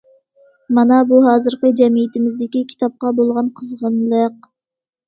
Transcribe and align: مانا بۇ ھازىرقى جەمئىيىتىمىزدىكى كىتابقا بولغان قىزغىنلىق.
مانا 0.77 0.97
بۇ 1.11 1.19
ھازىرقى 1.25 1.71
جەمئىيىتىمىزدىكى 1.83 2.65
كىتابقا 2.73 3.17
بولغان 3.21 3.57
قىزغىنلىق. 3.63 4.53